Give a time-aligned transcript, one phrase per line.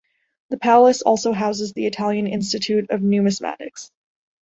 [0.49, 3.91] The palace also houses the Italian Institute of Numismatics.